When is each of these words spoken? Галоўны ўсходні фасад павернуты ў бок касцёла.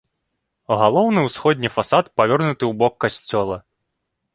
Галоўны 0.83 1.19
ўсходні 1.27 1.73
фасад 1.77 2.13
павернуты 2.17 2.61
ў 2.67 2.73
бок 2.85 2.93
касцёла. 3.07 3.65